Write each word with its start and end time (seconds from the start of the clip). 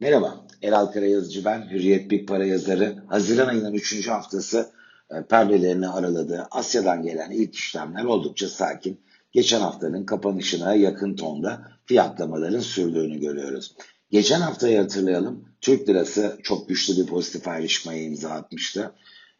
Merhaba, 0.00 0.46
Eral 0.62 0.86
Karayazıcı 0.86 1.44
ben, 1.44 1.70
Hürriyet 1.70 2.10
Big 2.10 2.28
Para 2.28 2.46
yazarı. 2.46 2.96
Haziran 3.06 3.48
ayının 3.48 3.72
3. 3.72 4.08
haftası 4.08 4.70
e, 5.10 5.22
perdelerini 5.22 5.88
araladı. 5.88 6.48
Asya'dan 6.50 7.02
gelen 7.02 7.30
ilk 7.30 7.54
işlemler 7.54 8.04
oldukça 8.04 8.48
sakin. 8.48 9.00
Geçen 9.32 9.60
haftanın 9.60 10.04
kapanışına 10.04 10.74
yakın 10.74 11.16
tonda 11.16 11.62
fiyatlamaların 11.84 12.60
sürdüğünü 12.60 13.20
görüyoruz. 13.20 13.74
Geçen 14.10 14.40
haftayı 14.40 14.78
hatırlayalım. 14.78 15.44
Türk 15.60 15.88
lirası 15.88 16.38
çok 16.42 16.68
güçlü 16.68 17.02
bir 17.02 17.06
pozitif 17.06 17.48
ayrışmaya 17.48 18.02
imza 18.02 18.30
atmıştı. 18.30 18.92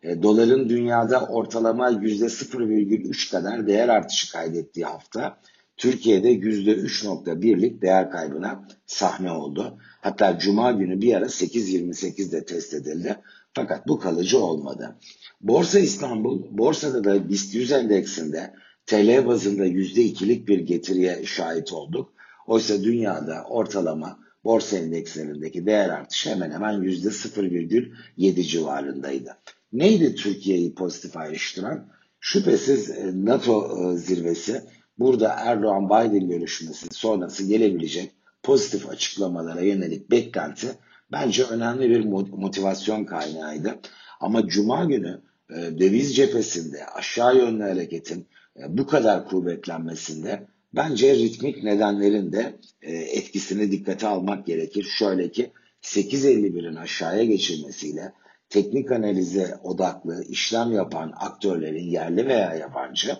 E, 0.02 0.22
doların 0.22 0.68
dünyada 0.68 1.27
ortalama 1.27 1.90
%0,3 1.90 3.30
kadar 3.30 3.66
değer 3.66 3.88
artışı 3.88 4.32
kaydettiği 4.32 4.86
hafta 4.86 5.36
Türkiye'de 5.81 6.33
%3.1'lik 6.33 7.83
değer 7.83 8.11
kaybına 8.11 8.69
sahne 8.87 9.33
oldu. 9.33 9.79
Hatta 10.01 10.39
Cuma 10.39 10.73
günü 10.73 11.01
bir 11.01 11.15
ara 11.15 11.25
8.28'de 11.25 12.45
test 12.45 12.75
edildi. 12.75 13.16
Fakat 13.55 13.88
bu 13.88 13.98
kalıcı 13.98 14.38
olmadı. 14.38 14.97
Borsa 15.41 15.79
İstanbul, 15.79 16.59
borsada 16.59 17.05
da 17.05 17.29
BIST 17.29 17.55
100 17.55 17.73
endeksinde 17.73 18.55
TL 18.87 19.27
bazında 19.27 19.66
%2'lik 19.66 20.48
bir 20.48 20.59
getiriye 20.59 21.24
şahit 21.24 21.73
olduk. 21.73 22.12
Oysa 22.47 22.83
dünyada 22.83 23.45
ortalama 23.49 24.19
borsa 24.45 24.77
endekslerindeki 24.77 25.66
değer 25.66 25.88
artışı 25.88 26.30
hemen 26.30 26.51
hemen 26.51 26.74
%0,7 26.74 28.43
civarındaydı. 28.43 29.37
Neydi 29.73 30.15
Türkiye'yi 30.15 30.74
pozitif 30.74 31.16
ayrıştıran? 31.16 31.88
Şüphesiz 32.21 32.91
e, 32.91 33.12
NATO 33.15 33.79
e, 33.93 33.97
zirvesi 33.97 34.62
burada 35.00 35.34
Erdoğan-Biden 35.38 36.28
görüşmesi 36.28 36.86
sonrası 36.90 37.45
gelebilecek 37.45 38.10
pozitif 38.42 38.88
açıklamalara 38.88 39.60
yönelik 39.60 40.10
beklenti 40.10 40.68
bence 41.12 41.45
önemli 41.45 41.90
bir 41.90 42.04
motivasyon 42.32 43.04
kaynağıydı. 43.04 43.79
Ama 44.20 44.46
Cuma 44.46 44.84
günü 44.84 45.20
e, 45.51 45.54
döviz 45.54 46.16
cephesinde 46.16 46.87
aşağı 46.87 47.37
yönlü 47.37 47.62
hareketin 47.62 48.26
e, 48.57 48.79
bu 48.79 48.87
kadar 48.87 49.29
kuvvetlenmesinde 49.29 50.46
bence 50.74 51.14
ritmik 51.14 51.62
nedenlerin 51.64 52.32
de 52.32 52.59
e, 52.82 52.92
etkisini 52.92 53.70
dikkate 53.70 54.07
almak 54.07 54.46
gerekir. 54.46 54.82
Şöyle 54.82 55.30
ki 55.30 55.52
8.51'in 55.82 56.76
aşağıya 56.76 57.24
geçilmesiyle 57.24 58.12
teknik 58.48 58.92
analize 58.92 59.59
odaklı 59.62 60.24
işlem 60.24 60.73
yapan 60.73 61.12
aktörlerin 61.16 61.90
yerli 61.90 62.26
veya 62.26 62.54
yabancı 62.54 63.16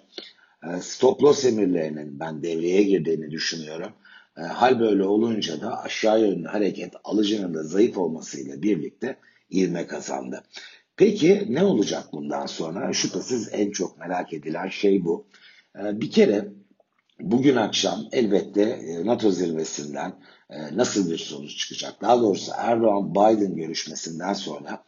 stop 0.81 1.23
loss 1.23 1.45
emirlerinin 1.45 2.21
ben 2.21 2.43
devreye 2.43 2.83
girdiğini 2.83 3.31
düşünüyorum. 3.31 3.93
E, 4.39 4.41
hal 4.41 4.81
böyle 4.81 5.05
olunca 5.05 5.61
da 5.61 5.83
aşağı 5.83 6.21
yönlü 6.21 6.47
hareket 6.47 6.95
alıcının 7.05 7.55
da 7.55 7.63
zayıf 7.63 7.99
olmasıyla 7.99 8.63
birlikte 8.63 9.17
ivme 9.53 9.87
kazandı. 9.87 10.43
Peki 10.97 11.47
ne 11.49 11.65
olacak 11.65 12.05
bundan 12.13 12.47
sonra? 12.47 12.93
Şüphesiz 12.93 13.49
en 13.53 13.71
çok 13.71 13.99
merak 13.99 14.33
edilen 14.33 14.69
şey 14.69 15.05
bu. 15.05 15.27
E, 15.79 16.01
bir 16.01 16.11
kere 16.11 16.49
bugün 17.21 17.57
akşam 17.57 18.01
elbette 18.13 18.81
NATO 19.05 19.31
zirvesinden 19.31 20.13
nasıl 20.73 21.11
bir 21.11 21.19
sonuç 21.19 21.57
çıkacak? 21.57 22.03
Daha 22.03 22.21
doğrusu 22.21 22.53
Erdoğan-Biden 22.57 23.57
görüşmesinden 23.57 24.33
sonra 24.33 24.85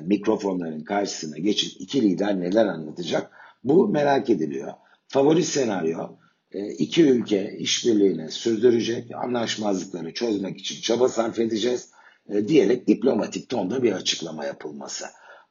mikrofonların 0.00 0.84
karşısına 0.84 1.38
geçip 1.38 1.80
iki 1.80 2.02
lider 2.02 2.40
neler 2.40 2.66
anlatacak? 2.66 3.30
Bu 3.64 3.88
merak 3.88 4.30
ediliyor. 4.30 4.72
Favori 5.08 5.44
senaryo 5.44 6.16
e, 6.52 6.68
iki 6.68 7.02
ülke 7.02 7.56
işbirliğini 7.58 8.30
sürdürecek, 8.30 9.10
anlaşmazlıkları 9.14 10.14
çözmek 10.14 10.60
için 10.60 10.80
çaba 10.80 11.08
sarf 11.08 11.38
edeceğiz 11.38 11.90
e, 12.28 12.48
diyerek 12.48 12.88
diplomatik 12.88 13.48
tonda 13.48 13.82
bir 13.82 13.92
açıklama 13.92 14.44
yapılması. 14.44 15.04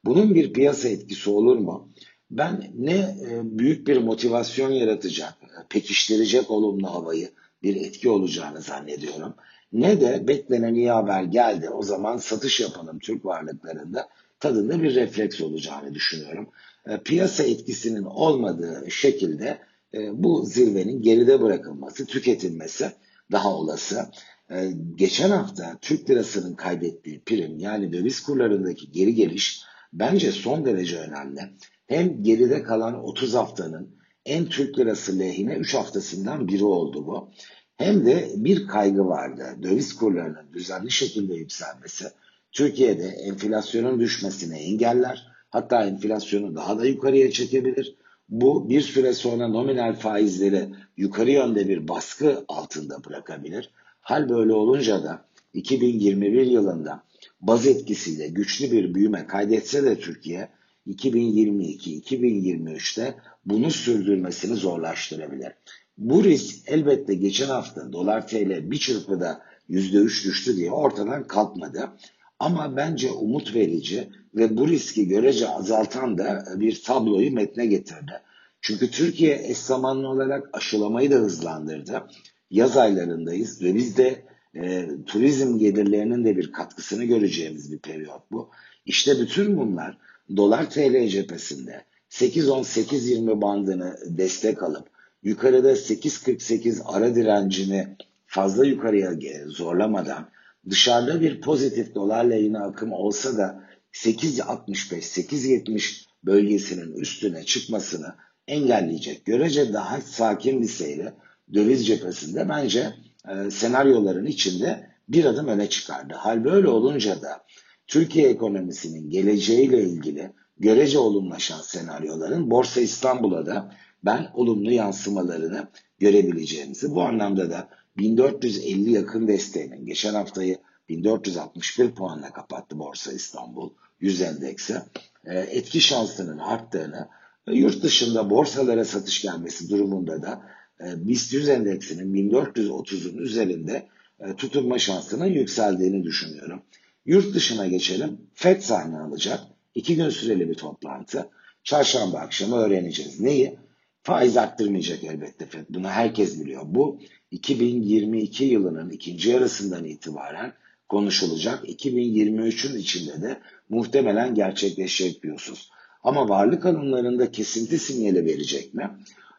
Bunun 0.04 0.34
bir 0.34 0.52
piyasa 0.52 0.88
etkisi 0.88 1.30
olur 1.30 1.56
mu? 1.56 1.92
Ben 2.30 2.72
ne 2.74 2.96
e, 2.96 3.58
büyük 3.58 3.86
bir 3.86 3.96
motivasyon 3.96 4.70
yaratacak, 4.70 5.34
pekiştirecek 5.68 6.50
olumlu 6.50 6.94
havayı 6.94 7.30
bir 7.62 7.76
etki 7.76 8.10
olacağını 8.10 8.60
zannediyorum. 8.60 9.34
Ne 9.72 10.00
de 10.00 10.28
beklenen 10.28 10.74
iyi 10.74 10.90
haber 10.90 11.22
geldi 11.22 11.70
o 11.70 11.82
zaman 11.82 12.16
satış 12.16 12.60
yapalım 12.60 12.98
Türk 12.98 13.24
varlıklarında 13.24 14.08
tadında 14.40 14.82
bir 14.82 14.94
refleks 14.94 15.40
olacağını 15.40 15.94
düşünüyorum. 15.94 16.48
E, 16.86 16.98
piyasa 16.98 17.42
etkisinin 17.42 18.04
olmadığı 18.04 18.90
şekilde 18.90 19.58
e, 19.94 20.22
bu 20.22 20.44
zirvenin 20.46 21.02
geride 21.02 21.42
bırakılması, 21.42 22.06
tüketilmesi 22.06 22.92
daha 23.32 23.54
olası. 23.54 24.10
E, 24.50 24.70
geçen 24.94 25.30
hafta 25.30 25.78
Türk 25.80 26.10
lirasının 26.10 26.54
kaybettiği 26.54 27.20
prim 27.20 27.58
yani 27.58 27.92
döviz 27.92 28.20
kurlarındaki 28.22 28.92
geri 28.92 29.14
geliş 29.14 29.62
bence 29.92 30.32
son 30.32 30.64
derece 30.64 30.98
önemli. 30.98 31.40
Hem 31.86 32.22
geride 32.22 32.62
kalan 32.62 33.04
30 33.04 33.34
haftanın 33.34 33.96
en 34.26 34.46
Türk 34.46 34.78
lirası 34.78 35.18
lehine 35.18 35.54
3 35.54 35.74
haftasından 35.74 36.48
biri 36.48 36.64
oldu 36.64 37.06
bu. 37.06 37.30
Hem 37.76 38.06
de 38.06 38.32
bir 38.36 38.66
kaygı 38.66 39.06
vardı. 39.06 39.44
Döviz 39.62 39.96
kurlarının 39.96 40.52
düzenli 40.52 40.90
şekilde 40.90 41.34
yükselmesi 41.34 42.04
Türkiye'de 42.54 43.06
enflasyonun 43.06 44.00
düşmesini 44.00 44.56
engeller 44.56 45.34
Hatta 45.54 45.86
enflasyonu 45.86 46.56
daha 46.56 46.78
da 46.78 46.86
yukarıya 46.86 47.30
çekebilir. 47.30 47.94
Bu 48.28 48.68
bir 48.68 48.80
süre 48.80 49.14
sonra 49.14 49.48
nominal 49.48 49.94
faizleri 49.94 50.68
yukarı 50.96 51.30
yönde 51.30 51.68
bir 51.68 51.88
baskı 51.88 52.44
altında 52.48 53.04
bırakabilir. 53.04 53.70
Hal 54.00 54.28
böyle 54.28 54.52
olunca 54.52 55.04
da 55.04 55.24
2021 55.52 56.46
yılında 56.46 57.02
baz 57.40 57.66
etkisiyle 57.66 58.28
güçlü 58.28 58.72
bir 58.72 58.94
büyüme 58.94 59.26
kaydetse 59.26 59.84
de 59.84 59.98
Türkiye 59.98 60.48
2022-2023'te 60.86 63.14
bunu 63.44 63.70
sürdürmesini 63.70 64.56
zorlaştırabilir. 64.56 65.52
Bu 65.98 66.24
risk 66.24 66.56
elbette 66.66 67.14
geçen 67.14 67.48
hafta 67.48 67.92
dolar 67.92 68.28
TL 68.28 68.70
bir 68.70 68.78
çırpıda 68.78 69.42
%3 69.70 70.24
düştü 70.24 70.56
diye 70.56 70.70
ortadan 70.70 71.26
kalkmadı. 71.26 71.90
Ama 72.38 72.76
bence 72.76 73.10
umut 73.10 73.54
verici 73.54 74.08
ve 74.34 74.56
bu 74.56 74.68
riski 74.68 75.08
görece 75.08 75.48
azaltan 75.48 76.18
da 76.18 76.44
bir 76.56 76.82
tabloyu 76.82 77.32
metne 77.32 77.66
getirdi. 77.66 78.12
Çünkü 78.60 78.90
Türkiye 78.90 79.40
eş 79.48 79.58
zamanlı 79.58 80.08
olarak 80.08 80.50
aşılamayı 80.52 81.10
da 81.10 81.14
hızlandırdı. 81.14 82.06
Yaz 82.50 82.76
aylarındayız 82.76 83.62
ve 83.62 83.74
biz 83.74 83.96
de 83.96 84.24
e, 84.56 84.88
turizm 85.06 85.58
gelirlerinin 85.58 86.24
de 86.24 86.36
bir 86.36 86.52
katkısını 86.52 87.04
göreceğimiz 87.04 87.72
bir 87.72 87.78
periyot 87.78 88.22
bu. 88.32 88.50
İşte 88.86 89.20
bütün 89.20 89.56
bunlar 89.56 89.98
dolar 90.36 90.70
TL 90.70 91.08
cephesinde 91.08 91.84
8-10-8-20 92.10 93.40
bandını 93.40 93.96
destek 94.06 94.62
alıp 94.62 94.88
yukarıda 95.22 95.72
8.48 95.72 96.82
ara 96.84 97.14
direncini 97.14 97.96
fazla 98.26 98.66
yukarıya 98.66 99.12
zorlamadan 99.46 100.28
dışarıda 100.70 101.20
bir 101.20 101.40
pozitif 101.40 101.94
dolar 101.94 102.24
lehine 102.24 102.58
akım 102.58 102.92
olsa 102.92 103.38
da 103.38 103.64
8.65-8.70 103.92 106.04
bölgesinin 106.24 106.94
üstüne 106.94 107.44
çıkmasını 107.44 108.14
engelleyecek 108.48 109.24
görece 109.24 109.72
daha 109.72 110.00
sakin 110.00 110.62
bir 110.62 110.68
seyri 110.68 111.12
döviz 111.54 111.86
cephesinde 111.86 112.48
bence 112.48 112.94
e, 113.28 113.50
senaryoların 113.50 114.26
içinde 114.26 114.90
bir 115.08 115.24
adım 115.24 115.48
öne 115.48 115.68
çıkardı. 115.68 116.14
Hal 116.14 116.44
böyle 116.44 116.68
olunca 116.68 117.22
da 117.22 117.44
Türkiye 117.86 118.28
ekonomisinin 118.28 119.10
geleceğiyle 119.10 119.82
ilgili 119.82 120.32
görece 120.58 120.98
olumlaşan 120.98 121.60
senaryoların 121.60 122.50
Borsa 122.50 122.80
İstanbul'a 122.80 123.46
da 123.46 123.74
ben 124.04 124.30
olumlu 124.34 124.70
yansımalarını 124.70 125.68
görebileceğimizi 125.98 126.94
bu 126.94 127.02
anlamda 127.02 127.50
da 127.50 127.68
1450 127.96 128.92
yakın 128.92 129.28
desteğinin 129.28 129.86
geçen 129.86 130.14
haftayı 130.14 130.58
1461 130.88 131.90
puanla 131.90 132.32
kapattı 132.32 132.78
Borsa 132.78 133.12
İstanbul 133.12 133.70
100 134.00 134.22
endeksi. 134.22 134.76
E, 135.24 135.38
etki 135.38 135.80
şansının 135.80 136.38
arttığını 136.38 137.08
yurt 137.46 137.82
dışında 137.82 138.30
borsalara 138.30 138.84
satış 138.84 139.22
gelmesi 139.22 139.70
durumunda 139.70 140.22
da 140.22 140.42
e, 140.80 141.08
BIST 141.08 141.32
100 141.32 141.48
endeksinin 141.48 142.30
1430'un 142.30 143.18
üzerinde 143.18 143.88
e, 144.20 144.36
tutunma 144.36 144.78
şansının 144.78 145.26
yükseldiğini 145.26 146.04
düşünüyorum. 146.04 146.62
Yurt 147.06 147.34
dışına 147.34 147.66
geçelim. 147.66 148.20
FED 148.34 148.60
sahne 148.60 148.98
alacak. 148.98 149.40
İki 149.74 149.96
gün 149.96 150.08
süreli 150.08 150.48
bir 150.48 150.54
toplantı. 150.54 151.30
Çarşamba 151.64 152.18
akşamı 152.18 152.56
öğreneceğiz. 152.56 153.20
Neyi? 153.20 153.58
Faiz 154.04 154.36
arttırmayacak 154.36 155.04
elbette 155.04 155.46
FED. 155.46 155.64
Bunu 155.68 155.88
herkes 155.88 156.40
biliyor. 156.40 156.62
Bu 156.66 157.00
2022 157.30 158.44
yılının 158.44 158.90
ikinci 158.90 159.30
yarısından 159.30 159.84
itibaren 159.84 160.52
konuşulacak. 160.88 161.68
2023'ün 161.68 162.78
içinde 162.78 163.22
de 163.22 163.40
muhtemelen 163.68 164.34
gerçekleşecek 164.34 165.32
husus. 165.32 165.70
Ama 166.02 166.28
varlık 166.28 166.66
alımlarında 166.66 167.30
kesinti 167.30 167.78
sinyali 167.78 168.26
verecek 168.26 168.74
mi? 168.74 168.90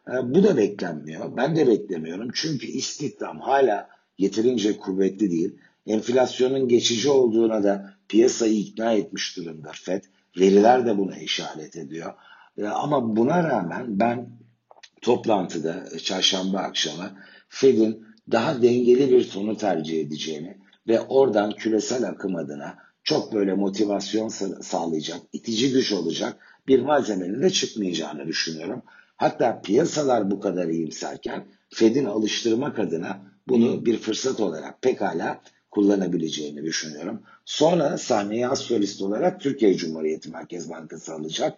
E, 0.08 0.12
bu 0.24 0.44
da 0.44 0.58
beklenmiyor. 0.58 1.38
Ben 1.38 1.56
de 1.56 1.68
beklemiyorum. 1.68 2.30
Çünkü 2.34 2.68
istihdam 2.68 3.40
hala 3.40 3.90
yeterince 4.18 4.78
kuvvetli 4.78 5.32
değil. 5.32 5.56
Enflasyonun 5.88 6.68
geçici 6.68 7.10
olduğuna 7.10 7.64
da 7.64 7.94
piyasayı 8.08 8.56
ikna 8.56 8.94
etmiş 8.94 9.38
durumda 9.38 9.72
FED. 9.74 10.04
Veriler 10.40 10.86
de 10.86 10.98
buna 10.98 11.18
işaret 11.18 11.76
ediyor. 11.76 12.14
E, 12.58 12.66
ama 12.68 13.16
buna 13.16 13.44
rağmen 13.44 14.00
ben 14.00 14.45
toplantıda 15.06 15.86
e, 15.92 16.00
çarşamba 16.00 16.58
akşamı 16.60 17.12
Fed'in 17.50 18.06
daha 18.32 18.62
dengeli 18.62 19.12
bir 19.12 19.30
tonu 19.30 19.58
tercih 19.58 20.02
edeceğini 20.02 20.58
ve 20.88 21.02
oradan 21.02 21.52
küresel 21.52 22.04
akım 22.04 22.36
adına 22.36 22.78
çok 23.04 23.34
böyle 23.34 23.54
motivasyon 23.54 24.28
sağlayacak, 24.62 25.20
itici 25.34 25.72
güç 25.72 25.92
olacak 25.92 26.38
bir 26.68 26.80
malzemenin 26.80 27.42
de 27.42 27.50
çıkmayacağını 27.50 28.28
düşünüyorum. 28.28 28.82
Hatta 29.18 29.62
piyasalar 29.62 30.32
bu 30.32 30.40
kadar 30.40 30.68
iyimserken 30.68 31.46
Fed'in 31.70 32.06
alıştırmak 32.06 32.80
adına 32.80 33.22
bunu 33.48 33.86
bir 33.86 33.98
fırsat 33.98 34.40
olarak 34.40 34.82
pekala 34.82 35.42
kullanabileceğini 35.72 36.64
düşünüyorum. 36.64 37.22
Sonra 37.46 37.98
sahneye 37.98 38.48
az 38.48 38.60
solist 38.60 39.02
olarak 39.02 39.42
Türkiye 39.42 39.74
Cumhuriyeti 39.74 40.30
Merkez 40.30 40.70
Bankası 40.70 41.14
alacak. 41.14 41.58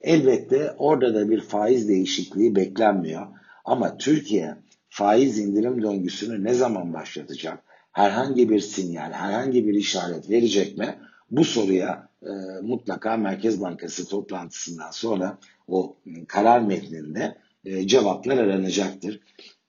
Elbette 0.00 0.74
orada 0.78 1.14
da 1.14 1.30
bir 1.30 1.40
faiz 1.40 1.88
değişikliği 1.88 2.56
beklenmiyor. 2.56 3.26
Ama 3.64 3.98
Türkiye 3.98 4.54
faiz 4.88 5.38
indirim 5.38 5.82
döngüsünü 5.82 6.44
ne 6.44 6.54
zaman 6.54 6.92
başlatacak? 6.92 7.58
Herhangi 7.92 8.50
bir 8.50 8.60
sinyal, 8.60 9.12
herhangi 9.12 9.66
bir 9.68 9.74
işaret 9.74 10.30
verecek 10.30 10.78
mi? 10.78 10.98
Bu 11.30 11.44
soruya 11.44 12.08
e, 12.22 12.30
mutlaka 12.62 13.16
Merkez 13.16 13.60
Bankası 13.60 14.08
toplantısından 14.08 14.90
sonra 14.90 15.38
o 15.68 15.96
karar 16.28 16.60
metninde 16.60 17.38
e, 17.64 17.86
cevaplar 17.86 18.38
aranacaktır. 18.38 19.20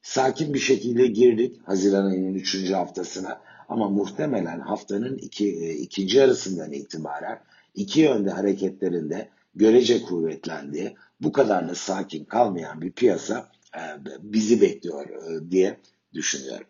Sakin 0.02 0.54
bir 0.54 0.60
şekilde 0.60 1.08
girdik 1.08 1.56
Haziran 1.66 2.06
ayının 2.06 2.34
3. 2.34 2.72
haftasına 2.72 3.42
ama 3.70 3.90
muhtemelen 3.90 4.60
haftanın 4.60 5.18
iki, 5.18 5.48
e, 5.48 5.74
ikinci 5.74 6.18
yarısından 6.18 6.72
itibaren 6.72 7.40
iki 7.76 8.00
yönde 8.02 8.30
hareketlerinde 8.30 9.30
görece 9.60 10.02
kuvvetlendiği, 10.02 10.96
bu 11.22 11.32
kadar 11.32 11.70
da 11.70 11.76
sakin 11.76 12.26
kalmayan 12.26 12.82
bir 12.82 12.92
piyasa 12.92 13.52
e, 13.76 13.82
bizi 14.20 14.62
bekliyor 14.62 15.10
e, 15.10 15.52
diye 15.52 15.78
düşünüyorum. 16.14 16.68